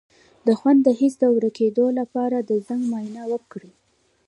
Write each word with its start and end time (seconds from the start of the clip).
د 0.45 0.47
خوند 0.59 0.79
د 0.83 0.89
حس 0.99 1.13
د 1.19 1.23
ورکیدو 1.37 1.85
لپاره 1.99 2.37
د 2.49 2.51
زنک 2.65 2.83
معاینه 2.91 3.23
وکړئ 3.31 3.71